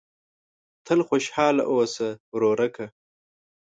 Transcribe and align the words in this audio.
تل 0.85 0.99
خوشاله 1.07 1.63
اوسه 1.73 2.07
ورورکه! 2.33 2.85